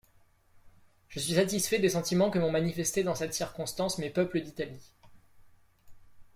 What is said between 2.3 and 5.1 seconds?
que m'ont manifestés dans cette circonstance mes peuples d'Italie.